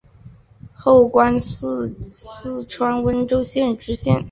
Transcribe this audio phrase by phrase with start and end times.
[0.73, 1.93] 后官四
[2.67, 4.19] 川温江县知县。